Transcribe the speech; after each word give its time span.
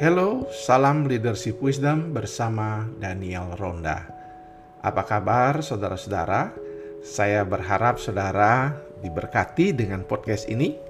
Hello, 0.00 0.48
salam 0.48 1.04
leadership 1.04 1.60
wisdom 1.60 2.16
bersama 2.16 2.88
Daniel 2.96 3.52
Ronda. 3.60 4.08
Apa 4.80 5.04
kabar 5.04 5.60
saudara-saudara? 5.60 6.48
Saya 7.04 7.44
berharap 7.44 8.00
saudara 8.00 8.72
diberkati 9.04 9.76
dengan 9.76 10.00
podcast 10.08 10.48
ini 10.48 10.80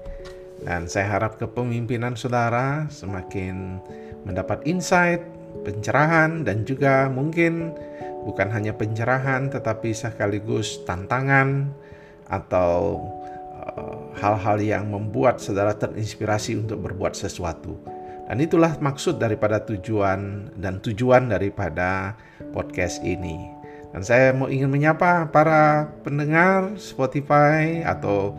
dan 0.63 0.87
saya 0.87 1.19
harap 1.19 1.35
kepemimpinan 1.35 2.15
saudara 2.15 2.87
semakin 2.87 3.83
mendapat 4.23 4.63
insight, 4.63 5.19
pencerahan 5.67 6.47
dan 6.47 6.63
juga 6.63 7.11
mungkin 7.11 7.75
bukan 8.23 8.55
hanya 8.55 8.71
pencerahan 8.71 9.51
tetapi 9.51 9.91
sekaligus 9.91 10.79
tantangan 10.87 11.75
atau 12.31 13.03
eh, 13.67 13.99
hal-hal 14.23 14.63
uh, 14.63 14.63
yang 14.63 14.87
membuat 14.87 15.43
saudara 15.43 15.75
terinspirasi 15.75 16.55
untuk 16.55 16.79
berbuat 16.87 17.19
sesuatu. 17.19 17.92
Dan 18.23 18.39
itulah 18.39 18.79
maksud 18.79 19.19
daripada 19.19 19.59
tujuan 19.67 20.51
dan 20.55 20.79
tujuan 20.79 21.27
daripada 21.27 22.15
podcast 22.55 23.03
ini. 23.03 23.51
Dan 23.93 24.01
saya 24.01 24.33
mau 24.33 24.49
ingin 24.49 24.71
menyapa 24.71 25.29
para 25.29 25.91
pendengar 26.01 26.73
Spotify 26.81 27.85
atau 27.85 28.33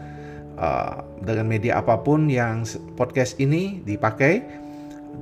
uh, 0.59 1.05
dengan 1.23 1.47
media 1.47 1.79
apa 1.79 2.01
pun 2.03 2.27
yang 2.27 2.67
podcast 2.99 3.39
ini 3.39 3.85
dipakai 3.87 4.43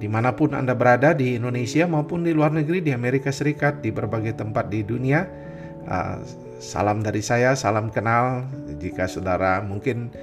di 0.01 0.09
mana 0.09 0.33
pun 0.33 0.57
Anda 0.57 0.73
berada 0.73 1.13
di 1.13 1.37
Indonesia 1.37 1.85
maupun 1.85 2.25
di 2.25 2.33
luar 2.33 2.55
negeri 2.55 2.81
di 2.81 2.97
Amerika 2.97 3.29
Serikat 3.29 3.85
di 3.85 3.93
berbagai 3.93 4.41
tempat 4.41 4.73
di 4.73 4.81
dunia. 4.81 5.29
Uh, 5.85 6.23
salam 6.63 7.05
dari 7.05 7.21
saya, 7.21 7.53
salam 7.53 7.93
kenal. 7.93 8.49
Jika 8.81 9.05
saudara 9.11 9.61
mungkin 9.61 10.15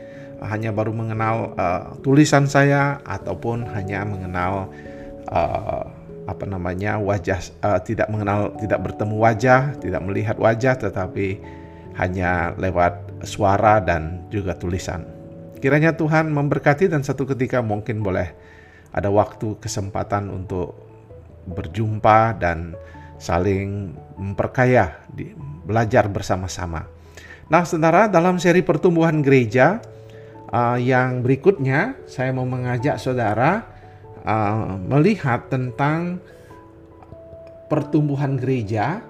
hanya 0.44 0.72
baru 0.72 0.96
mengenal 0.96 1.54
uh, 1.60 1.96
tulisan 2.00 2.48
saya 2.48 3.04
ataupun 3.04 3.68
hanya 3.76 4.08
mengenal 4.08 4.72
uh, 5.28 5.84
apa 6.30 6.46
namanya 6.46 7.02
wajah 7.02 7.42
uh, 7.66 7.82
tidak 7.82 8.08
mengenal 8.14 8.54
tidak 8.62 8.80
bertemu 8.86 9.16
wajah 9.18 9.62
tidak 9.82 10.02
melihat 10.06 10.38
wajah 10.38 10.78
tetapi 10.78 11.42
hanya 12.00 12.56
lewat 12.56 13.24
suara 13.28 13.84
dan 13.84 14.24
juga 14.32 14.56
tulisan. 14.56 15.04
Kiranya 15.60 15.92
Tuhan 15.92 16.32
memberkati 16.32 16.88
dan 16.88 17.04
satu 17.04 17.28
ketika 17.28 17.60
mungkin 17.60 18.00
boleh 18.00 18.32
ada 18.96 19.12
waktu 19.12 19.60
kesempatan 19.60 20.32
untuk 20.32 20.72
berjumpa 21.44 22.40
dan 22.40 22.80
saling 23.20 23.92
memperkaya 24.16 25.04
belajar 25.68 26.08
bersama-sama. 26.08 26.88
Nah 27.52 27.68
saudara 27.68 28.08
dalam 28.08 28.40
seri 28.40 28.64
pertumbuhan 28.64 29.20
gereja 29.20 29.84
uh, 30.54 30.78
yang 30.78 31.22
berikutnya 31.22 31.98
saya 32.10 32.34
mau 32.34 32.46
mengajak 32.46 32.98
saudara 32.98 33.66
uh, 34.26 34.78
melihat 34.78 35.48
tentang 35.50 36.22
pertumbuhan 37.70 38.36
gereja 38.36 39.06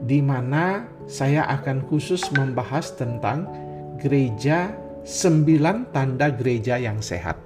di 0.00 0.24
mana 0.24 0.86
saya 1.10 1.44
akan 1.48 1.84
khusus 1.88 2.22
membahas 2.32 2.94
tentang 2.94 3.44
gereja 3.98 4.72
sembilan 5.02 5.90
tanda 5.90 6.30
gereja 6.32 6.78
yang 6.78 7.00
sehat. 7.02 7.36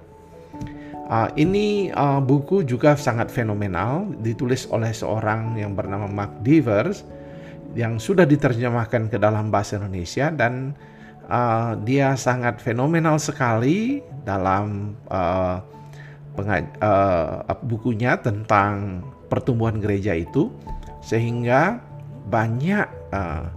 Uh, 1.12 1.28
ini 1.36 1.92
uh, 1.92 2.22
buku 2.22 2.64
juga 2.64 2.96
sangat 2.96 3.28
fenomenal, 3.28 4.08
ditulis 4.22 4.64
oleh 4.72 4.94
seorang 4.94 5.60
yang 5.60 5.76
bernama 5.76 6.08
Mark 6.08 6.40
Devers 6.40 7.04
yang 7.72 7.96
sudah 7.96 8.24
diterjemahkan 8.28 9.08
ke 9.12 9.16
dalam 9.16 9.48
bahasa 9.48 9.80
Indonesia 9.80 10.28
dan 10.32 10.76
uh, 11.32 11.72
dia 11.80 12.12
sangat 12.14 12.60
fenomenal 12.60 13.16
sekali 13.16 14.04
dalam 14.28 14.94
uh, 15.08 15.64
uh, 16.36 17.56
bukunya 17.64 18.20
tentang 18.20 19.00
pertumbuhan 19.32 19.80
gereja 19.80 20.12
itu 20.12 20.52
sehingga 21.00 21.80
banyak 22.28 22.86
uh, 23.10 23.48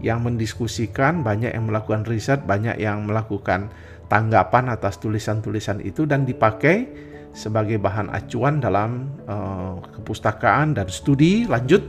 yang 0.00 0.24
mendiskusikan, 0.24 1.22
banyak 1.22 1.52
yang 1.52 1.68
melakukan 1.68 2.04
riset, 2.08 2.42
banyak 2.44 2.76
yang 2.80 3.04
melakukan 3.06 3.68
tanggapan 4.10 4.72
atas 4.72 4.98
tulisan-tulisan 4.98 5.78
itu 5.84 6.08
dan 6.08 6.26
dipakai 6.26 6.88
sebagai 7.30 7.78
bahan 7.78 8.10
acuan 8.10 8.58
dalam 8.58 9.06
uh, 9.30 9.78
kepustakaan 9.94 10.74
dan 10.74 10.90
studi 10.90 11.46
lanjut 11.46 11.84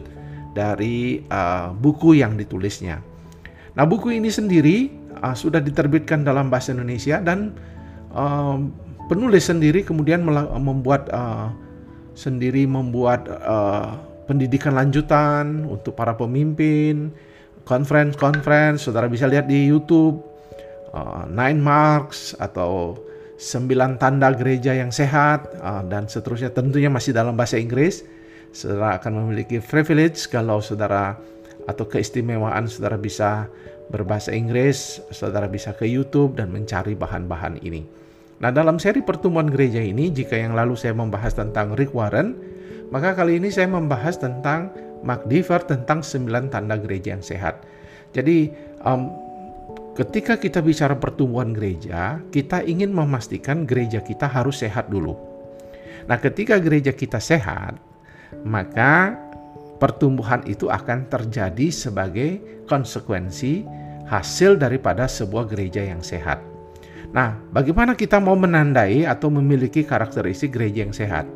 dari 0.53 1.25
uh, 1.33 1.73
buku 1.73 2.21
yang 2.21 2.37
ditulisnya. 2.37 3.01
Nah, 3.73 3.87
buku 3.87 4.19
ini 4.19 4.27
sendiri 4.27 5.00
uh, 5.21 5.35
sudah 5.37 5.63
diterbitkan 5.63 6.25
dalam 6.25 6.49
bahasa 6.51 6.73
Indonesia 6.75 7.21
dan 7.21 7.53
uh, 8.13 8.57
penulis 9.07 9.47
sendiri 9.47 9.85
kemudian 9.85 10.25
membuat 10.59 11.07
uh, 11.13 11.53
sendiri 12.13 12.67
membuat 12.67 13.27
uh, 13.29 13.95
pendidikan 14.27 14.75
lanjutan 14.77 15.67
untuk 15.67 15.95
para 15.95 16.15
pemimpin, 16.15 17.11
conference-conference, 17.67 18.87
saudara 18.87 19.11
bisa 19.11 19.27
lihat 19.27 19.47
di 19.47 19.67
YouTube 19.67 20.23
uh, 20.95 21.27
Nine 21.27 21.59
Marks 21.59 22.35
atau 22.37 22.95
sembilan 23.41 23.97
tanda 23.97 24.29
gereja 24.37 24.77
yang 24.77 24.93
sehat 24.93 25.49
uh, 25.59 25.81
dan 25.89 26.05
seterusnya 26.05 26.53
tentunya 26.53 26.87
masih 26.87 27.11
dalam 27.11 27.33
bahasa 27.33 27.57
Inggris. 27.57 28.05
Saudara 28.51 28.99
akan 28.99 29.25
memiliki 29.25 29.63
privilege 29.63 30.27
kalau 30.27 30.59
saudara 30.59 31.15
atau 31.65 31.87
keistimewaan 31.87 32.67
saudara 32.67 32.99
bisa 32.99 33.47
berbahasa 33.91 34.31
Inggris, 34.31 35.03
saudara 35.11 35.51
bisa 35.51 35.75
ke 35.75 35.83
YouTube 35.83 36.39
dan 36.39 36.49
mencari 36.49 36.95
bahan-bahan 36.95 37.59
ini. 37.61 37.83
Nah, 38.41 38.49
dalam 38.49 38.81
seri 38.81 39.05
pertemuan 39.05 39.51
gereja 39.51 39.83
ini, 39.83 40.09
jika 40.09 40.33
yang 40.33 40.57
lalu 40.57 40.73
saya 40.73 40.97
membahas 40.97 41.37
tentang 41.37 41.77
Rick 41.77 41.93
Warren, 41.93 42.33
maka 42.89 43.13
kali 43.13 43.37
ini 43.37 43.53
saya 43.53 43.69
membahas 43.69 44.17
tentang 44.17 44.73
Mark 45.05 45.29
Dever 45.29 45.61
tentang 45.61 46.01
sembilan 46.01 46.49
tanda 46.49 46.79
gereja 46.81 47.13
yang 47.13 47.21
sehat. 47.21 47.61
Jadi, 48.17 48.49
um, 48.81 49.13
ketika 49.93 50.41
kita 50.41 50.63
bicara 50.65 50.97
pertumbuhan 50.97 51.53
gereja, 51.53 52.17
kita 52.33 52.65
ingin 52.65 52.89
memastikan 52.89 53.69
gereja 53.69 54.01
kita 54.01 54.25
harus 54.25 54.65
sehat 54.65 54.89
dulu. 54.89 55.13
Nah, 56.09 56.17
ketika 56.17 56.57
gereja 56.57 56.97
kita 56.97 57.21
sehat, 57.21 57.77
maka 58.41 59.13
pertumbuhan 59.77 60.41
itu 60.49 60.65
akan 60.69 61.09
terjadi 61.09 61.69
sebagai 61.69 62.41
konsekuensi 62.65 63.80
hasil 64.11 64.59
daripada 64.59 65.07
sebuah 65.07 65.47
gereja 65.47 65.79
yang 65.79 66.03
sehat. 66.03 66.43
Nah, 67.15 67.39
bagaimana 67.55 67.95
kita 67.95 68.19
mau 68.19 68.35
menandai 68.35 69.07
atau 69.07 69.31
memiliki 69.31 69.87
karakteristik 69.87 70.51
gereja 70.51 70.83
yang 70.83 70.95
sehat? 70.95 71.27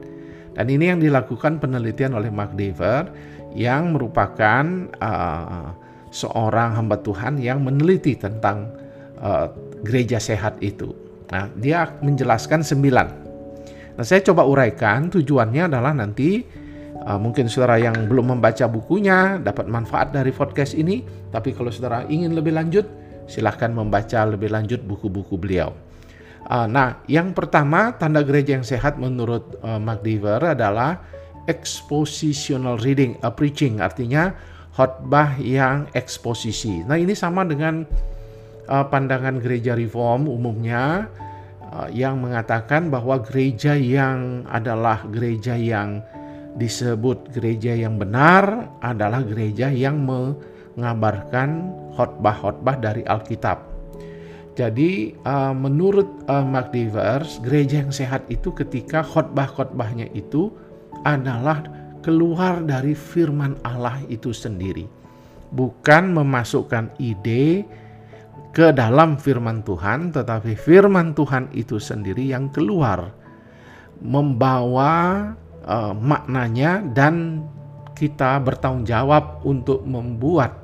Dan 0.56 0.68
ini 0.68 0.92
yang 0.92 1.00
dilakukan 1.00 1.60
penelitian 1.64 2.16
oleh 2.16 2.32
Mark 2.32 2.56
Dever 2.56 3.08
yang 3.56 3.96
merupakan 3.96 4.92
uh, 5.00 5.72
seorang 6.12 6.80
hamba 6.80 7.00
Tuhan 7.00 7.40
yang 7.40 7.64
meneliti 7.64 8.16
tentang 8.16 8.72
uh, 9.20 9.52
gereja 9.84 10.20
sehat 10.20 10.60
itu. 10.60 10.96
Nah, 11.32 11.52
dia 11.60 11.92
menjelaskan 12.04 12.64
sembilan. 12.64 13.08
Nah, 13.96 14.04
saya 14.04 14.24
coba 14.24 14.48
uraikan 14.48 15.12
tujuannya 15.12 15.72
adalah 15.72 15.92
nanti 15.96 16.44
Uh, 16.96 17.20
mungkin 17.20 17.52
saudara 17.52 17.76
yang 17.76 18.08
belum 18.08 18.40
membaca 18.40 18.66
bukunya 18.72 19.36
dapat 19.44 19.68
manfaat 19.68 20.16
dari 20.16 20.32
podcast 20.32 20.74
ini, 20.74 21.04
tapi 21.28 21.52
kalau 21.52 21.68
saudara 21.68 22.08
ingin 22.08 22.32
lebih 22.32 22.56
lanjut, 22.56 22.88
silahkan 23.28 23.70
membaca 23.70 24.24
lebih 24.24 24.48
lanjut 24.48 24.80
buku-buku 24.88 25.36
beliau. 25.36 25.76
Uh, 26.48 26.66
nah, 26.70 27.04
yang 27.12 27.36
pertama 27.36 27.94
tanda 28.00 28.24
gereja 28.24 28.56
yang 28.56 28.64
sehat 28.64 28.96
menurut 28.96 29.60
uh, 29.66 29.76
Mark 29.76 30.08
Dever 30.08 30.56
adalah 30.56 31.04
expositional 31.52 32.80
reading, 32.80 33.20
uh, 33.22 33.34
preaching, 33.34 33.84
artinya 33.84 34.32
khotbah 34.74 35.36
yang 35.42 35.92
eksposisi. 35.92 36.86
Nah, 36.88 36.96
ini 36.96 37.16
sama 37.16 37.44
dengan 37.48 37.88
pandangan 38.66 39.40
gereja 39.40 39.78
reform 39.78 40.26
umumnya 40.26 41.08
yang 41.94 42.20
mengatakan 42.20 42.92
bahwa 42.92 43.22
gereja 43.24 43.78
yang 43.78 44.44
adalah 44.50 45.06
gereja 45.08 45.56
yang 45.56 46.04
disebut 46.56 47.36
gereja 47.36 47.76
yang 47.76 48.00
benar 48.00 48.72
adalah 48.80 49.22
gereja 49.22 49.68
yang 49.68 50.04
mengabarkan 50.08 51.72
khotbah-khotbah 51.96 52.80
dari 52.80 53.04
Alkitab. 53.04 53.76
Jadi 54.56 55.12
uh, 55.28 55.52
menurut 55.52 56.24
uh, 56.32 56.48
Mark 56.48 56.72
Devers, 56.72 57.44
gereja 57.44 57.84
yang 57.84 57.92
sehat 57.92 58.24
itu 58.32 58.56
ketika 58.56 59.04
khotbah-khotbahnya 59.04 60.08
itu 60.16 60.48
adalah 61.04 61.60
keluar 62.00 62.64
dari 62.64 62.96
firman 62.96 63.60
Allah 63.68 64.00
itu 64.08 64.32
sendiri. 64.32 64.88
Bukan 65.52 66.16
memasukkan 66.16 66.96
ide 67.04 67.68
ke 68.56 68.72
dalam 68.72 69.20
firman 69.20 69.60
Tuhan, 69.68 70.16
tetapi 70.16 70.56
firman 70.56 71.12
Tuhan 71.12 71.52
itu 71.52 71.76
sendiri 71.76 72.32
yang 72.32 72.48
keluar 72.48 73.12
membawa 74.00 75.36
uh, 75.66 75.94
maknanya 75.98 76.86
dan 76.94 77.46
kita 77.96 78.38
bertanggung 78.44 78.86
jawab 78.86 79.42
untuk 79.48 79.82
membuat 79.84 80.62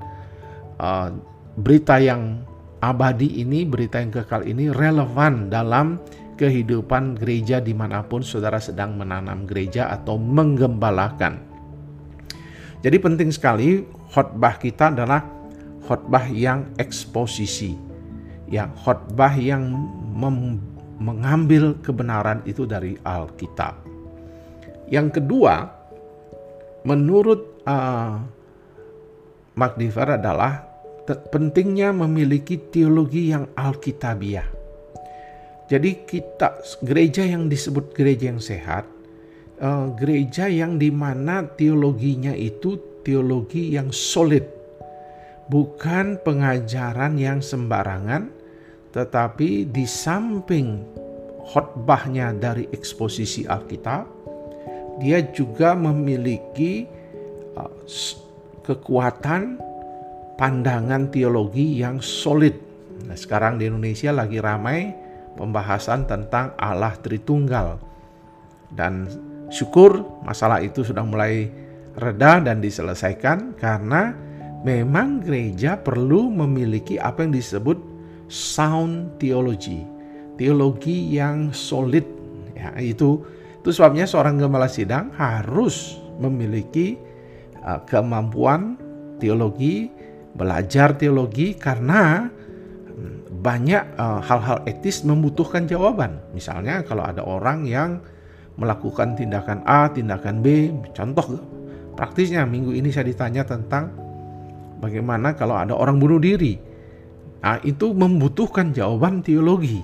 uh, 0.77 1.09
berita 1.57 1.97
yang 1.97 2.43
abadi 2.81 3.41
ini, 3.41 3.63
berita 3.63 4.01
yang 4.01 4.11
kekal 4.11 4.43
ini 4.43 4.67
relevan 4.73 5.47
dalam 5.47 6.01
kehidupan 6.35 7.21
gereja 7.21 7.61
di 7.61 7.71
mana 7.77 8.01
pun 8.01 8.25
saudara 8.25 8.57
sedang 8.57 8.97
menanam 8.97 9.45
gereja 9.45 9.93
atau 9.93 10.17
menggembalakan. 10.17 11.37
Jadi 12.81 12.97
penting 12.97 13.29
sekali 13.29 13.85
khotbah 14.09 14.57
kita 14.57 14.89
adalah 14.89 15.21
khotbah 15.85 16.25
yang 16.33 16.65
eksposisi, 16.81 17.77
yang 18.49 18.73
khotbah 18.73 19.37
yang 19.37 19.69
mengambil 20.97 21.77
kebenaran 21.85 22.41
itu 22.49 22.65
dari 22.65 22.97
Alkitab. 23.05 23.90
Yang 24.91 25.23
kedua, 25.23 25.71
menurut 26.83 27.63
uh, 27.63 28.19
Mark 29.55 29.79
Dever 29.79 30.19
adalah 30.19 30.67
pentingnya 31.07 31.95
memiliki 31.95 32.59
teologi 32.59 33.31
yang 33.31 33.47
alkitabiah. 33.55 34.47
Jadi 35.71 36.03
kita 36.03 36.59
gereja 36.83 37.23
yang 37.23 37.47
disebut 37.47 37.95
gereja 37.95 38.35
yang 38.35 38.43
sehat, 38.43 38.83
uh, 39.63 39.95
gereja 39.95 40.51
yang 40.51 40.75
di 40.75 40.91
mana 40.91 41.47
teologinya 41.47 42.35
itu 42.35 42.75
teologi 43.07 43.71
yang 43.71 43.87
solid, 43.95 44.43
bukan 45.47 46.19
pengajaran 46.19 47.15
yang 47.15 47.39
sembarangan, 47.39 48.27
tetapi 48.91 49.71
di 49.71 49.87
samping 49.87 50.83
khotbahnya 51.47 52.35
dari 52.35 52.67
eksposisi 52.75 53.47
Alkitab, 53.47 54.20
dia 54.99 55.23
juga 55.31 55.77
memiliki 55.77 56.89
uh, 57.55 57.71
kekuatan 58.65 59.61
pandangan 60.35 61.13
teologi 61.13 61.79
yang 61.79 62.01
solid. 62.01 62.57
Nah, 63.05 63.17
sekarang 63.17 63.61
di 63.61 63.69
Indonesia 63.69 64.09
lagi 64.09 64.41
ramai 64.41 64.89
pembahasan 65.37 66.09
tentang 66.09 66.57
Allah 66.57 66.97
Tritunggal. 66.97 67.77
Dan 68.71 69.05
syukur 69.51 70.01
masalah 70.23 70.63
itu 70.63 70.81
sudah 70.81 71.03
mulai 71.03 71.51
reda 71.99 72.39
dan 72.39 72.63
diselesaikan 72.63 73.59
karena 73.59 74.15
memang 74.63 75.19
gereja 75.19 75.75
perlu 75.75 76.31
memiliki 76.31 76.95
apa 76.95 77.27
yang 77.27 77.35
disebut 77.35 77.75
sound 78.31 79.19
theology, 79.19 79.83
teologi 80.39 81.11
yang 81.11 81.51
solid. 81.51 82.07
Ya, 82.55 82.71
itu 82.79 83.19
itu 83.61 83.69
sebabnya 83.69 84.09
seorang 84.09 84.41
gembala 84.41 84.65
sidang 84.65 85.13
harus 85.15 86.01
memiliki 86.17 86.97
uh, 87.61 87.81
kemampuan 87.85 88.77
teologi, 89.21 89.93
belajar 90.33 90.97
teologi 90.97 91.53
karena 91.53 92.25
hmm, 92.25 93.41
banyak 93.41 93.83
uh, 94.01 94.19
hal-hal 94.25 94.65
uh, 94.65 94.69
etis 94.69 95.05
membutuhkan 95.05 95.69
jawaban. 95.69 96.17
Misalnya 96.33 96.81
kalau 96.81 97.05
ada 97.05 97.21
orang 97.21 97.69
yang 97.69 98.01
melakukan 98.57 99.13
tindakan 99.13 99.61
A, 99.69 99.87
tindakan 99.93 100.41
B, 100.41 100.73
contoh 100.97 101.37
praktisnya 101.93 102.43
minggu 102.49 102.73
ini 102.73 102.89
saya 102.89 103.07
ditanya 103.07 103.45
tentang 103.45 103.93
bagaimana 104.81 105.37
kalau 105.37 105.55
ada 105.55 105.77
orang 105.77 106.01
bunuh 106.01 106.17
diri 106.17 106.71
Nah, 107.41 107.57
itu 107.65 107.89
membutuhkan 107.91 108.69
jawaban 108.69 109.25
teologi 109.25 109.81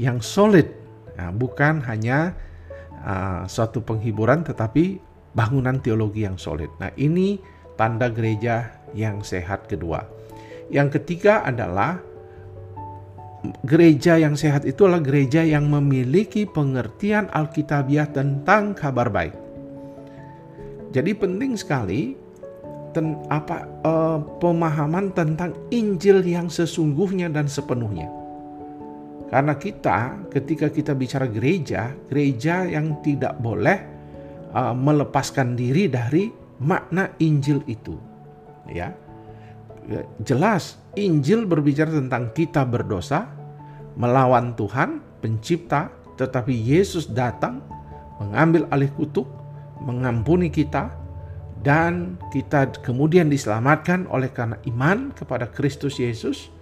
yang 0.00 0.24
solid, 0.24 0.64
nah, 1.20 1.28
bukan 1.28 1.84
hanya 1.84 2.32
uh, 3.02 3.42
suatu 3.46 3.82
penghiburan, 3.82 4.42
tetapi 4.42 4.98
bangunan 5.36 5.78
teologi 5.78 6.26
yang 6.26 6.40
solid. 6.40 6.70
Nah, 6.82 6.90
ini 6.98 7.38
tanda 7.78 8.10
gereja 8.10 8.82
yang 8.96 9.22
sehat 9.22 9.70
kedua. 9.70 10.02
Yang 10.68 11.00
ketiga 11.00 11.46
adalah 11.46 12.02
gereja 13.62 14.18
yang 14.18 14.34
sehat 14.34 14.66
itu 14.66 14.82
adalah 14.82 15.00
gereja 15.00 15.46
yang 15.46 15.70
memiliki 15.70 16.42
pengertian 16.44 17.30
Alkitabiah 17.30 18.10
tentang 18.10 18.74
kabar 18.74 19.06
baik. 19.08 19.34
Jadi 20.90 21.12
penting 21.14 21.54
sekali 21.54 22.18
ten, 22.96 23.20
apa 23.30 23.68
uh, 23.84 24.18
pemahaman 24.42 25.14
tentang 25.14 25.54
Injil 25.70 26.24
yang 26.24 26.50
sesungguhnya 26.50 27.30
dan 27.30 27.46
sepenuhnya. 27.46 28.17
Karena 29.28 29.60
kita 29.60 30.28
ketika 30.32 30.72
kita 30.72 30.96
bicara 30.96 31.28
gereja, 31.28 31.92
gereja 32.08 32.64
yang 32.64 33.04
tidak 33.04 33.36
boleh 33.36 33.76
uh, 34.56 34.72
melepaskan 34.72 35.52
diri 35.52 35.88
dari 35.88 36.32
makna 36.64 37.12
Injil 37.20 37.60
itu. 37.68 37.96
Ya. 38.68 38.92
Jelas 40.20 40.76
Injil 41.00 41.48
berbicara 41.48 41.88
tentang 41.88 42.32
kita 42.36 42.64
berdosa, 42.68 43.28
melawan 43.96 44.52
Tuhan, 44.52 45.00
pencipta, 45.24 45.88
tetapi 46.20 46.52
Yesus 46.52 47.08
datang 47.08 47.64
mengambil 48.20 48.68
alih 48.68 48.92
kutuk, 48.92 49.24
mengampuni 49.80 50.52
kita, 50.52 50.92
dan 51.64 52.20
kita 52.30 52.68
kemudian 52.84 53.32
diselamatkan 53.32 54.06
oleh 54.12 54.28
karena 54.30 54.60
iman 54.68 55.10
kepada 55.16 55.48
Kristus 55.48 55.98
Yesus 55.98 56.52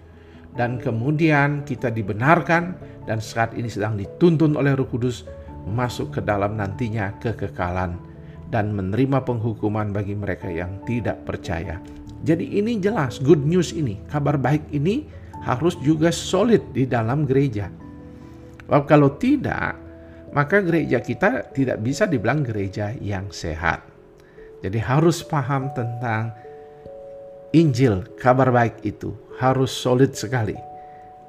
dan 0.55 0.79
kemudian 0.79 1.67
kita 1.67 1.91
dibenarkan 1.91 2.77
dan 3.09 3.19
saat 3.19 3.53
ini 3.57 3.67
sedang 3.67 3.99
dituntun 3.99 4.55
oleh 4.55 4.73
Roh 4.77 4.87
Kudus 4.87 5.27
masuk 5.67 6.17
ke 6.17 6.21
dalam 6.23 6.55
nantinya 6.55 7.11
kekekalan 7.19 7.99
dan 8.47 8.71
menerima 8.71 9.27
penghukuman 9.27 9.91
bagi 9.91 10.15
mereka 10.15 10.47
yang 10.47 10.79
tidak 10.87 11.19
percaya. 11.27 11.83
Jadi 12.23 12.57
ini 12.57 12.79
jelas 12.79 13.19
good 13.21 13.43
news 13.43 13.75
ini, 13.75 13.99
kabar 14.09 14.39
baik 14.39 14.63
ini 14.73 15.05
harus 15.43 15.77
juga 15.83 16.09
solid 16.09 16.63
di 16.73 16.87
dalam 16.89 17.27
gereja. 17.27 17.69
Sebab 18.65 18.83
kalau 18.89 19.15
tidak, 19.15 19.77
maka 20.33 20.59
gereja 20.63 20.99
kita 20.99 21.53
tidak 21.53 21.77
bisa 21.83 22.09
dibilang 22.09 22.43
gereja 22.43 22.91
yang 22.99 23.29
sehat. 23.31 23.85
Jadi 24.65 24.79
harus 24.81 25.21
paham 25.21 25.69
tentang 25.77 26.33
Injil, 27.55 28.03
kabar 28.19 28.51
baik 28.51 28.83
itu 28.83 29.15
harus 29.39 29.71
solid 29.71 30.11
sekali. 30.17 30.57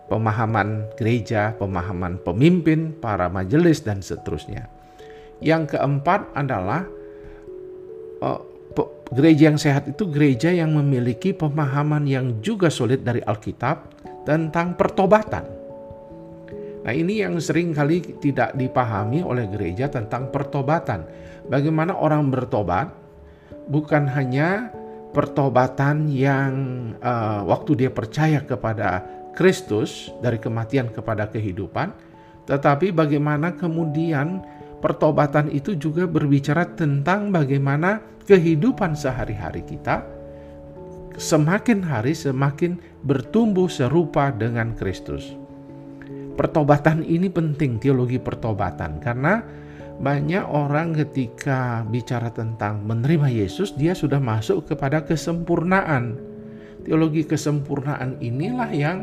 Pemahaman 0.08 0.88
gereja, 0.96 1.52
pemahaman 1.54 2.18
pemimpin, 2.24 2.96
para 2.96 3.28
majelis 3.28 3.84
dan 3.84 4.00
seterusnya. 4.00 4.66
Yang 5.38 5.76
keempat 5.76 6.32
adalah 6.34 6.88
uh, 8.24 8.40
gereja 9.14 9.52
yang 9.52 9.60
sehat 9.60 9.86
itu 9.86 10.08
gereja 10.10 10.50
yang 10.50 10.74
memiliki 10.74 11.30
pemahaman 11.36 12.08
yang 12.08 12.40
juga 12.42 12.72
solid 12.72 13.04
dari 13.04 13.22
Alkitab 13.22 13.76
tentang 14.26 14.74
pertobatan. 14.74 15.44
Nah, 16.82 16.92
ini 16.96 17.20
yang 17.20 17.36
sering 17.36 17.76
kali 17.76 18.00
tidak 18.16 18.56
dipahami 18.56 19.20
oleh 19.20 19.44
gereja 19.52 19.92
tentang 19.92 20.32
pertobatan. 20.32 21.04
Bagaimana 21.48 21.92
orang 21.96 22.32
bertobat 22.32 22.92
bukan 23.68 24.08
hanya 24.08 24.72
pertobatan 25.12 26.08
yang 26.12 26.52
uh, 27.00 27.42
waktu 27.48 27.86
dia 27.86 27.90
percaya 27.90 28.44
kepada 28.44 29.04
Kristus 29.32 30.10
dari 30.20 30.36
kematian 30.36 30.90
kepada 30.90 31.30
kehidupan, 31.30 31.94
tetapi 32.44 32.90
bagaimana 32.90 33.54
kemudian 33.54 34.42
pertobatan 34.82 35.50
itu 35.50 35.74
juga 35.78 36.04
berbicara 36.06 36.66
tentang 36.74 37.30
bagaimana 37.30 38.02
kehidupan 38.26 38.92
sehari-hari 38.92 39.64
kita 39.64 40.04
semakin 41.18 41.82
hari 41.82 42.14
semakin 42.14 42.78
bertumbuh 43.02 43.66
serupa 43.66 44.30
dengan 44.30 44.72
Kristus. 44.78 45.34
Pertobatan 46.38 47.02
ini 47.02 47.26
penting 47.26 47.82
teologi 47.82 48.22
pertobatan 48.22 49.02
karena 49.02 49.42
banyak 49.98 50.46
orang 50.46 50.94
ketika 50.94 51.82
bicara 51.90 52.30
tentang 52.30 52.86
menerima 52.86 53.34
Yesus, 53.34 53.74
dia 53.74 53.98
sudah 53.98 54.22
masuk 54.22 54.70
kepada 54.70 55.02
kesempurnaan. 55.02 56.14
Teologi 56.86 57.26
kesempurnaan 57.26 58.22
inilah 58.22 58.70
yang 58.70 59.02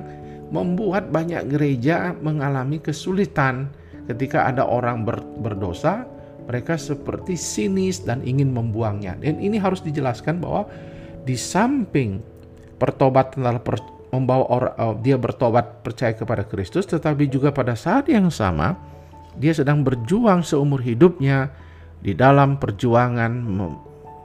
membuat 0.55 1.11
banyak 1.11 1.51
gereja 1.51 2.15
mengalami 2.23 2.79
kesulitan 2.79 3.67
ketika 4.07 4.47
ada 4.47 4.63
orang 4.63 5.03
ber, 5.03 5.19
berdosa, 5.43 6.07
mereka 6.47 6.79
seperti 6.79 7.35
sinis 7.35 7.99
dan 7.99 8.23
ingin 8.23 8.55
membuangnya. 8.55 9.19
Dan 9.19 9.43
ini 9.43 9.59
harus 9.59 9.83
dijelaskan 9.83 10.39
bahwa 10.39 10.63
di 11.27 11.35
samping 11.35 12.23
pertobatan 12.79 13.59
per, 13.59 13.83
membawa 14.15 14.45
orang, 14.47 14.73
uh, 14.79 14.95
dia 14.95 15.19
bertobat 15.19 15.83
percaya 15.83 16.15
kepada 16.15 16.47
Kristus, 16.47 16.87
tetapi 16.87 17.27
juga 17.27 17.51
pada 17.51 17.75
saat 17.75 18.07
yang 18.07 18.31
sama 18.31 18.94
dia 19.35 19.51
sedang 19.51 19.83
berjuang 19.83 20.41
seumur 20.41 20.79
hidupnya 20.79 21.51
di 21.99 22.15
dalam 22.15 22.61
perjuangan 22.61 23.31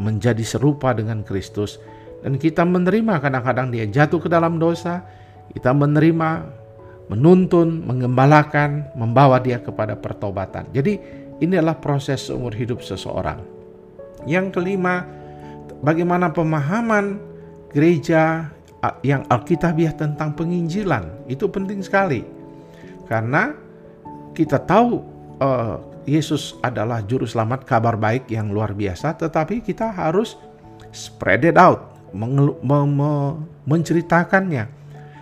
menjadi 0.01 0.45
serupa 0.45 0.95
dengan 0.97 1.27
Kristus. 1.27 1.81
Dan 2.21 2.37
kita 2.37 2.69
menerima 2.69 3.19
kadang-kadang 3.21 3.73
dia 3.73 3.89
jatuh 3.89 4.21
ke 4.21 4.29
dalam 4.29 4.61
dosa, 4.61 5.01
kita 5.57 5.73
menerima, 5.73 6.45
menuntun, 7.09 7.83
mengembalakan, 7.89 8.93
membawa 8.93 9.41
dia 9.41 9.59
kepada 9.59 9.97
pertobatan. 9.97 10.69
Jadi 10.71 11.01
ini 11.41 11.57
adalah 11.57 11.81
proses 11.81 12.29
seumur 12.29 12.53
hidup 12.53 12.85
seseorang. 12.85 13.41
Yang 14.29 14.61
kelima, 14.61 15.09
bagaimana 15.81 16.29
pemahaman 16.29 17.17
gereja 17.73 18.53
yang 19.01 19.25
alkitabiah 19.29 19.97
tentang 19.97 20.37
penginjilan. 20.37 21.25
Itu 21.29 21.49
penting 21.49 21.81
sekali. 21.81 22.25
Karena 23.09 23.53
kita 24.35 24.63
tahu 24.63 25.03
uh, 25.43 25.81
Yesus 26.09 26.57
adalah 26.65 27.05
juru 27.05 27.29
selamat 27.29 27.69
kabar 27.69 27.95
baik 27.95 28.31
yang 28.33 28.51
luar 28.51 28.73
biasa, 28.73 29.15
tetapi 29.15 29.61
kita 29.61 29.93
harus 29.93 30.35
spread 30.91 31.45
it 31.47 31.61
out, 31.61 31.93
menceritakannya, 33.69 34.67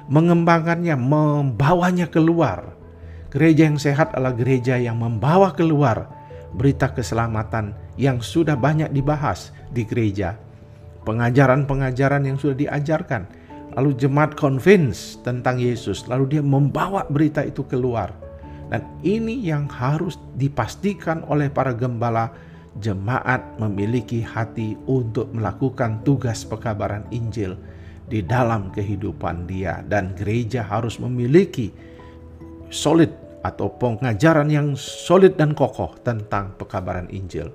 mengembangkannya, 0.09 0.97
membawanya 0.97 2.07
keluar. 2.09 2.73
Gereja 3.29 3.69
yang 3.69 3.77
sehat 3.77 4.17
adalah 4.17 4.33
gereja 4.33 4.81
yang 4.81 4.97
membawa 4.97 5.53
keluar 5.53 6.09
berita 6.57 6.89
keselamatan 6.89 7.77
yang 8.01 8.25
sudah 8.25 8.57
banyak 8.57 8.89
dibahas 8.89 9.53
di 9.69 9.85
gereja. 9.85 10.41
Pengajaran-pengajaran 11.05 12.25
yang 12.25 12.41
sudah 12.41 12.57
diajarkan. 12.57 13.29
Lalu 13.77 14.01
jemaat 14.01 14.33
convince 14.33 15.21
tentang 15.21 15.61
Yesus, 15.61 16.09
lalu 16.09 16.41
dia 16.41 16.43
membawa 16.43 17.05
berita 17.05 17.45
itu 17.45 17.63
keluar. 17.69 18.28
Dan 18.69 18.85
ini 19.01 19.41
yang 19.41 19.65
harus 19.73 20.21
dipastikan 20.37 21.25
oleh 21.29 21.49
para 21.49 21.73
gembala 21.73 22.29
jemaat 22.79 23.41
memiliki 23.59 24.21
hati 24.23 24.77
untuk 24.87 25.33
melakukan 25.33 26.05
tugas 26.05 26.45
pekabaran 26.45 27.03
Injil 27.11 27.57
di 28.09 28.25
dalam 28.25 28.73
kehidupan 28.73 29.45
dia 29.45 29.85
dan 29.85 30.17
gereja 30.17 30.65
harus 30.65 30.97
memiliki 30.97 31.69
solid 32.73 33.13
atau 33.45 33.73
pengajaran 33.73 34.49
yang 34.49 34.75
solid 34.77 35.37
dan 35.37 35.53
kokoh 35.57 35.97
tentang 36.03 36.57
pekabaran 36.57 37.09
Injil. 37.13 37.53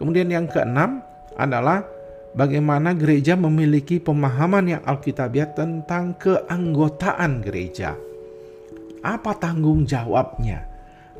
Kemudian 0.00 0.32
yang 0.32 0.48
keenam 0.48 1.04
adalah 1.36 1.84
bagaimana 2.32 2.96
gereja 2.96 3.36
memiliki 3.36 4.00
pemahaman 4.00 4.76
yang 4.78 4.82
alkitabiat 4.84 5.56
tentang 5.56 6.16
keanggotaan 6.16 7.44
gereja. 7.44 7.96
Apa 9.00 9.32
tanggung 9.40 9.88
jawabnya? 9.88 10.68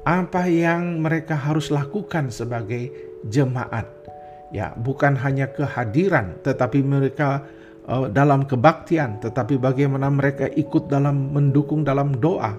Apa 0.05 0.49
yang 0.49 1.01
mereka 1.01 1.37
harus 1.37 1.73
lakukan 1.73 2.29
sebagai 2.33 2.93
jemaat. 3.29 3.89
Ya, 4.51 4.75
bukan 4.75 5.15
hanya 5.15 5.47
kehadiran 5.55 6.41
tetapi 6.43 6.83
mereka 6.83 7.47
uh, 7.87 8.11
dalam 8.11 8.45
kebaktian, 8.45 9.23
tetapi 9.23 9.57
bagaimana 9.57 10.11
mereka 10.11 10.51
ikut 10.51 10.91
dalam 10.91 11.31
mendukung 11.31 11.87
dalam 11.87 12.19
doa, 12.19 12.59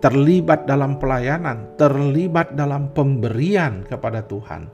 terlibat 0.00 0.64
dalam 0.64 0.96
pelayanan, 0.98 1.78
terlibat 1.78 2.56
dalam 2.58 2.90
pemberian 2.96 3.84
kepada 3.86 4.24
Tuhan. 4.24 4.66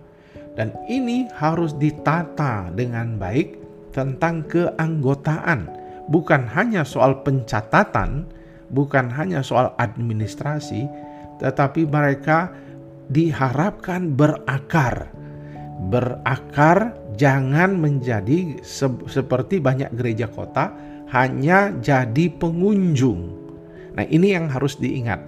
Dan 0.56 0.74
ini 0.90 1.30
harus 1.38 1.74
ditata 1.74 2.70
dengan 2.74 3.18
baik 3.18 3.58
tentang 3.94 4.46
keanggotaan, 4.46 5.70
bukan 6.10 6.46
hanya 6.54 6.82
soal 6.82 7.22
pencatatan, 7.22 8.26
bukan 8.72 9.08
hanya 9.12 9.40
soal 9.40 9.72
administrasi, 9.80 10.88
tetapi 11.40 11.88
mereka 11.88 12.52
diharapkan 13.08 14.12
berakar. 14.12 15.10
Berakar 15.88 16.96
jangan 17.14 17.78
menjadi 17.78 18.60
se 18.60 18.90
seperti 19.06 19.62
banyak 19.62 19.94
gereja 19.94 20.26
kota 20.28 20.74
hanya 21.14 21.72
jadi 21.80 22.28
pengunjung. 22.36 23.34
Nah, 23.96 24.04
ini 24.06 24.36
yang 24.36 24.50
harus 24.52 24.76
diingat. 24.76 25.18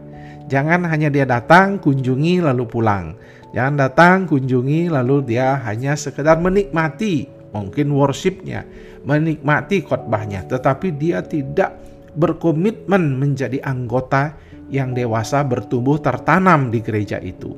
Jangan 0.50 0.82
hanya 0.87 1.09
dia 1.09 1.26
datang, 1.26 1.78
kunjungi 1.78 2.42
lalu 2.42 2.66
pulang. 2.66 3.14
Jangan 3.54 3.75
datang, 3.78 4.16
kunjungi 4.26 4.90
lalu 4.90 5.23
dia 5.35 5.59
hanya 5.62 5.94
sekedar 5.94 6.38
menikmati 6.38 7.40
mungkin 7.50 7.90
worshipnya, 7.90 8.62
menikmati 9.02 9.82
khotbahnya, 9.82 10.47
tetapi 10.47 10.94
dia 10.94 11.23
tidak 11.23 11.75
berkomitmen 12.14 13.19
menjadi 13.19 13.62
anggota 13.62 14.35
yang 14.71 14.95
dewasa 14.95 15.43
bertumbuh 15.43 15.99
tertanam 15.99 16.71
di 16.71 16.79
gereja 16.83 17.19
itu. 17.19 17.55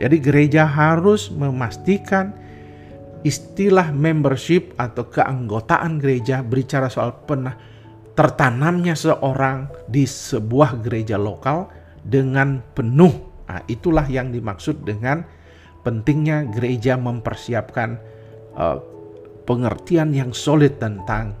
Jadi 0.00 0.16
gereja 0.20 0.68
harus 0.68 1.32
memastikan 1.32 2.32
istilah 3.22 3.94
membership 3.94 4.74
atau 4.76 5.06
keanggotaan 5.06 6.02
gereja 6.02 6.42
berbicara 6.42 6.90
soal 6.90 7.14
pernah 7.22 7.54
tertanamnya 8.12 8.92
seorang 8.92 9.70
di 9.88 10.04
sebuah 10.04 10.82
gereja 10.84 11.16
lokal 11.16 11.70
dengan 12.02 12.60
penuh. 12.76 13.46
Nah, 13.48 13.62
itulah 13.68 14.04
yang 14.08 14.34
dimaksud 14.34 14.84
dengan 14.84 15.24
pentingnya 15.86 16.50
gereja 16.50 16.98
mempersiapkan 16.98 17.96
uh, 18.58 18.78
pengertian 19.46 20.12
yang 20.14 20.30
solid 20.34 20.78
tentang 20.78 21.34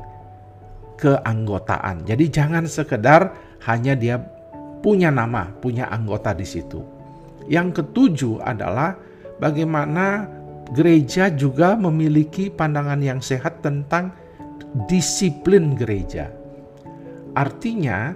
keanggotaan. 0.98 2.04
Jadi 2.06 2.24
jangan 2.28 2.64
sekedar 2.68 3.32
hanya 3.68 3.94
dia 3.94 4.18
punya 4.82 5.14
nama, 5.14 5.48
punya 5.62 5.86
anggota 5.88 6.34
di 6.34 6.44
situ. 6.44 6.82
Yang 7.46 7.82
ketujuh 7.82 8.42
adalah 8.42 8.98
bagaimana 9.38 10.26
gereja 10.74 11.30
juga 11.30 11.74
memiliki 11.74 12.48
pandangan 12.48 12.98
yang 13.02 13.20
sehat 13.20 13.62
tentang 13.62 14.14
disiplin 14.88 15.76
gereja. 15.76 16.32
Artinya, 17.32 18.12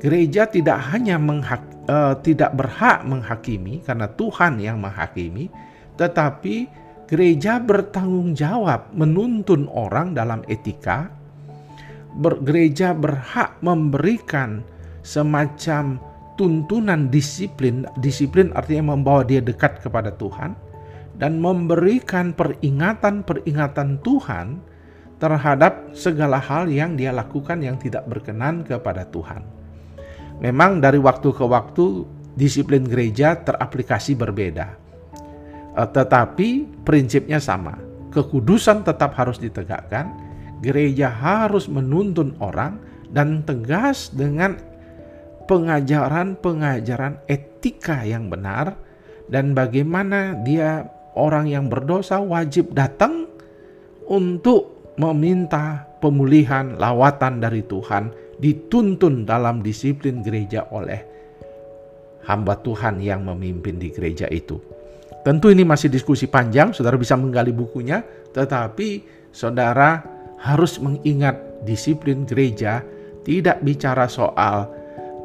gereja 0.00 0.48
tidak 0.48 0.80
hanya 0.92 1.16
menghak, 1.20 1.62
uh, 1.88 2.16
tidak 2.20 2.56
berhak 2.56 3.04
menghakimi 3.04 3.84
karena 3.84 4.08
Tuhan 4.16 4.60
yang 4.60 4.80
menghakimi, 4.80 5.48
tetapi 5.96 6.68
gereja 7.04 7.60
bertanggung 7.60 8.32
jawab 8.32 8.92
menuntun 8.96 9.68
orang 9.68 10.16
dalam 10.16 10.40
etika. 10.48 11.19
Ber, 12.18 12.42
gereja 12.42 12.90
berhak 12.90 13.60
memberikan 13.62 14.66
semacam 15.06 16.02
tuntunan 16.34 17.12
disiplin, 17.12 17.86
disiplin 18.00 18.50
artinya 18.56 18.96
membawa 18.96 19.22
dia 19.22 19.44
dekat 19.44 19.84
kepada 19.84 20.10
Tuhan 20.16 20.56
dan 21.20 21.36
memberikan 21.36 22.32
peringatan-peringatan 22.32 24.00
Tuhan 24.00 24.46
terhadap 25.20 25.92
segala 25.92 26.40
hal 26.40 26.72
yang 26.72 26.96
dia 26.96 27.12
lakukan 27.12 27.60
yang 27.60 27.76
tidak 27.76 28.08
berkenan 28.08 28.64
kepada 28.64 29.04
Tuhan. 29.12 29.44
Memang 30.40 30.80
dari 30.80 30.96
waktu 30.96 31.28
ke 31.36 31.44
waktu 31.44 32.08
disiplin 32.40 32.88
gereja 32.88 33.36
teraplikasi 33.36 34.16
berbeda. 34.16 34.80
Eh, 35.76 35.88
tetapi 35.92 36.80
prinsipnya 36.82 37.36
sama. 37.36 37.76
Kekudusan 38.10 38.82
tetap 38.82 39.14
harus 39.14 39.38
ditegakkan, 39.38 40.10
gereja 40.60 41.08
harus 41.08 41.66
menuntun 41.66 42.36
orang 42.40 42.78
dan 43.10 43.42
tegas 43.42 44.12
dengan 44.14 44.56
pengajaran-pengajaran 45.50 47.26
etika 47.26 48.06
yang 48.06 48.30
benar 48.30 48.78
dan 49.26 49.50
bagaimana 49.56 50.38
dia 50.46 50.86
orang 51.18 51.50
yang 51.50 51.66
berdosa 51.66 52.22
wajib 52.22 52.70
datang 52.70 53.26
untuk 54.06 54.94
meminta 54.94 55.86
pemulihan 55.98 56.78
lawatan 56.78 57.42
dari 57.42 57.66
Tuhan 57.66 58.14
dituntun 58.38 59.26
dalam 59.26 59.60
disiplin 59.60 60.22
gereja 60.22 60.70
oleh 60.70 61.00
hamba 62.26 62.58
Tuhan 62.60 63.00
yang 63.00 63.24
memimpin 63.24 63.80
di 63.80 63.90
gereja 63.90 64.28
itu. 64.28 64.60
Tentu 65.20 65.52
ini 65.52 65.66
masih 65.68 65.92
diskusi 65.92 66.24
panjang, 66.24 66.72
saudara 66.72 66.96
bisa 66.96 67.12
menggali 67.12 67.52
bukunya, 67.52 68.00
tetapi 68.32 69.04
saudara 69.28 70.00
harus 70.40 70.80
mengingat 70.80 71.36
disiplin 71.68 72.24
gereja 72.24 72.80
tidak 73.22 73.60
bicara 73.60 74.08
soal 74.08 74.72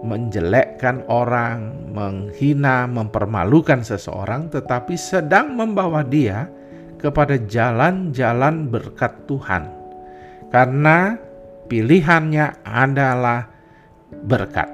menjelekkan 0.06 1.02
orang, 1.10 1.90
menghina, 1.90 2.86
mempermalukan 2.86 3.82
seseorang, 3.82 4.54
tetapi 4.54 4.94
sedang 4.94 5.58
membawa 5.58 6.06
dia 6.06 6.46
kepada 7.02 7.40
jalan-jalan 7.42 8.70
berkat 8.70 9.16
Tuhan, 9.26 9.66
karena 10.54 11.18
pilihannya 11.66 12.62
adalah 12.62 13.50
berkat, 14.30 14.70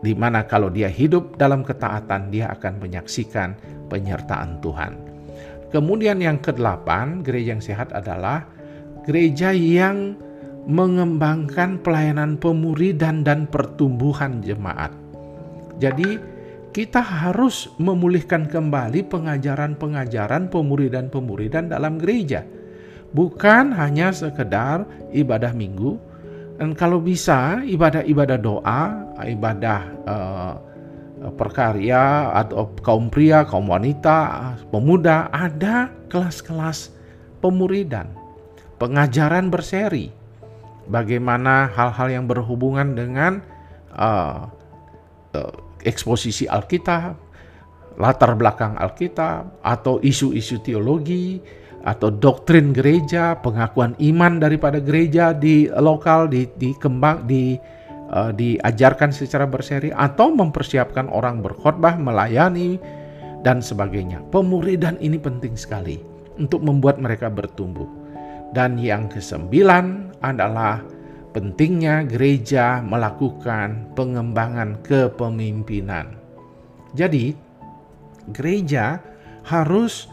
di 0.00 0.16
mana 0.16 0.48
kalau 0.48 0.72
dia 0.72 0.88
hidup 0.88 1.36
dalam 1.36 1.60
ketaatan, 1.60 2.32
dia 2.32 2.48
akan 2.54 2.80
menyaksikan 2.80 3.58
penyertaan 3.92 4.64
Tuhan. 4.64 4.96
Kemudian, 5.68 6.22
yang 6.22 6.38
kedelapan, 6.40 7.20
gereja 7.20 7.58
yang 7.58 7.64
sehat 7.64 7.90
adalah 7.90 8.46
gereja 9.04 9.52
yang 9.52 10.16
mengembangkan 10.64 11.80
pelayanan 11.84 12.40
pemuridan 12.40 13.20
dan 13.20 13.44
pertumbuhan 13.44 14.40
jemaat. 14.40 14.92
Jadi, 15.76 16.16
kita 16.74 16.98
harus 16.98 17.70
memulihkan 17.78 18.50
kembali 18.50 19.06
pengajaran-pengajaran 19.06 20.50
pemuridan-pemuridan 20.50 21.70
dalam 21.70 22.00
gereja. 22.02 22.42
Bukan 23.14 23.70
hanya 23.76 24.10
sekedar 24.10 24.82
ibadah 25.14 25.54
minggu, 25.54 25.94
dan 26.58 26.74
kalau 26.74 26.98
bisa 26.98 27.62
ibadah-ibadah 27.62 28.38
doa, 28.38 28.82
ibadah 29.22 29.80
uh, 30.06 30.54
perkarya 31.34 32.30
atau 32.34 32.70
kaum 32.82 33.06
pria, 33.10 33.42
kaum 33.46 33.70
wanita, 33.70 34.54
pemuda, 34.70 35.30
ada 35.30 35.90
kelas-kelas 36.10 36.94
pemuridan, 37.38 38.10
pengajaran 38.78 39.48
berseri 39.48 40.10
bagaimana 40.88 41.70
hal-hal 41.72 42.08
yang 42.12 42.24
berhubungan 42.28 42.92
dengan 42.92 43.40
uh, 43.96 44.48
uh, 45.32 45.54
eksposisi 45.84 46.48
Alkitab, 46.48 47.16
latar 48.00 48.34
belakang 48.36 48.76
Alkitab 48.76 49.64
atau 49.64 50.00
isu-isu 50.00 50.60
teologi 50.60 51.40
atau 51.84 52.08
doktrin 52.08 52.72
gereja, 52.72 53.36
pengakuan 53.44 53.92
iman 54.00 54.40
daripada 54.40 54.80
gereja 54.80 55.36
di 55.36 55.68
lokal 55.68 56.32
di 56.32 56.48
dikembang 56.56 57.28
di 57.28 57.60
uh, 58.08 58.32
diajarkan 58.32 59.12
secara 59.12 59.44
berseri 59.44 59.92
atau 59.92 60.32
mempersiapkan 60.32 61.12
orang 61.12 61.44
berkhotbah, 61.44 62.00
melayani 62.00 62.80
dan 63.44 63.60
sebagainya. 63.60 64.24
Pemuridan 64.32 64.96
ini 65.04 65.20
penting 65.20 65.60
sekali 65.60 66.00
untuk 66.40 66.64
membuat 66.64 66.96
mereka 66.96 67.28
bertumbuh. 67.28 68.03
Dan 68.50 68.76
yang 68.76 69.08
kesembilan 69.08 70.18
adalah 70.20 70.82
pentingnya 71.34 72.06
gereja 72.06 72.84
melakukan 72.84 73.94
pengembangan 73.98 74.78
kepemimpinan. 74.86 76.14
Jadi, 76.94 77.34
gereja 78.30 79.02
harus 79.44 80.06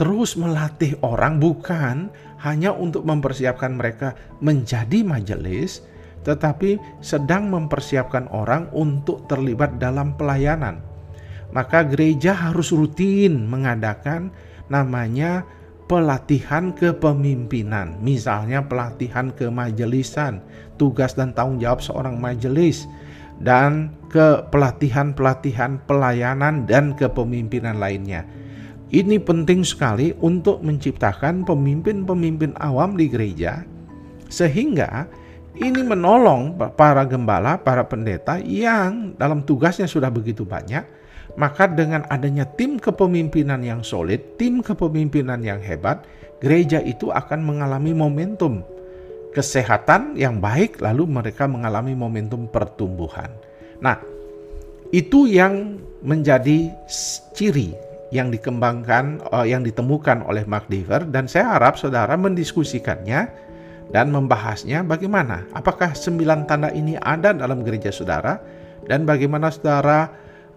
terus 0.00 0.34
melatih 0.34 0.98
orang 1.04 1.38
bukan 1.38 2.10
hanya 2.40 2.74
untuk 2.74 3.06
mempersiapkan 3.06 3.76
mereka 3.76 4.16
menjadi 4.40 5.04
majelis, 5.04 5.84
tetapi 6.24 6.80
sedang 7.04 7.52
mempersiapkan 7.52 8.26
orang 8.32 8.72
untuk 8.72 9.28
terlibat 9.28 9.76
dalam 9.76 10.16
pelayanan. 10.16 10.80
Maka 11.54 11.86
gereja 11.86 12.34
harus 12.34 12.74
rutin 12.74 13.46
mengadakan 13.46 14.34
namanya 14.66 15.46
pelatihan 15.86 16.72
kepemimpinan, 16.72 18.00
misalnya 18.00 18.64
pelatihan 18.64 19.30
kemajelisan, 19.32 20.40
tugas 20.80 21.12
dan 21.14 21.36
tanggung 21.36 21.60
jawab 21.60 21.84
seorang 21.84 22.16
majelis, 22.16 22.88
dan 23.42 23.92
ke 24.08 24.46
pelatihan-pelatihan 24.48 25.82
pelayanan 25.84 26.64
dan 26.64 26.94
kepemimpinan 26.94 27.82
lainnya 27.82 28.24
ini 28.94 29.18
penting 29.18 29.66
sekali 29.66 30.14
untuk 30.22 30.62
menciptakan 30.62 31.42
pemimpin-pemimpin 31.42 32.54
awam 32.62 32.94
di 32.94 33.10
gereja, 33.10 33.66
sehingga 34.30 35.10
ini 35.58 35.82
menolong 35.82 36.54
para 36.78 37.02
gembala, 37.02 37.58
para 37.58 37.82
pendeta 37.82 38.38
yang 38.38 39.18
dalam 39.18 39.42
tugasnya 39.42 39.90
sudah 39.90 40.14
begitu 40.14 40.46
banyak. 40.46 40.86
Maka, 41.34 41.66
dengan 41.66 42.06
adanya 42.10 42.46
tim 42.46 42.78
kepemimpinan 42.78 43.60
yang 43.66 43.82
solid, 43.82 44.38
tim 44.38 44.62
kepemimpinan 44.62 45.42
yang 45.42 45.58
hebat, 45.58 46.06
gereja 46.38 46.78
itu 46.78 47.10
akan 47.10 47.42
mengalami 47.42 47.90
momentum 47.90 48.62
kesehatan 49.34 50.14
yang 50.14 50.38
baik, 50.38 50.78
lalu 50.78 51.10
mereka 51.10 51.50
mengalami 51.50 51.98
momentum 51.98 52.46
pertumbuhan. 52.46 53.34
Nah, 53.82 53.98
itu 54.94 55.26
yang 55.26 55.82
menjadi 56.06 56.70
ciri 57.34 57.74
yang 58.14 58.30
dikembangkan, 58.30 59.26
uh, 59.34 59.42
yang 59.42 59.66
ditemukan 59.66 60.22
oleh 60.22 60.46
Mark 60.46 60.70
Dever 60.70 61.02
dan 61.10 61.26
saya 61.26 61.58
harap 61.58 61.74
saudara 61.74 62.14
mendiskusikannya 62.14 63.26
dan 63.90 64.14
membahasnya 64.14 64.86
bagaimana. 64.86 65.50
Apakah 65.50 65.98
sembilan 65.98 66.46
tanda 66.46 66.70
ini 66.70 66.94
ada 66.94 67.34
dalam 67.34 67.66
gereja 67.66 67.90
saudara 67.90 68.38
dan 68.86 69.02
bagaimana 69.02 69.50
saudara 69.50 70.06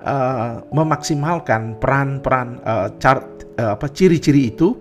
uh, 0.03 0.61
memaksimalkan 0.73 1.77
peran-peran 1.81 2.61
uh, 2.65 2.89
uh, 2.91 3.71
apa 3.73 3.87
ciri-ciri 3.89 4.53
itu 4.53 4.77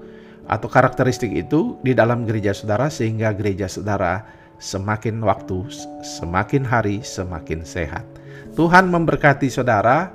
atau 0.47 0.69
karakteristik 0.71 1.35
itu 1.35 1.75
di 1.83 1.93
dalam 1.97 2.23
gereja 2.23 2.55
saudara 2.55 2.87
sehingga 2.87 3.35
gereja 3.35 3.67
saudara 3.67 4.23
semakin 4.63 5.21
waktu, 5.21 5.69
semakin 6.03 6.63
hari 6.65 7.03
semakin 7.03 7.67
sehat. 7.67 8.05
Tuhan 8.57 8.89
memberkati 8.89 9.53
saudara 9.53 10.13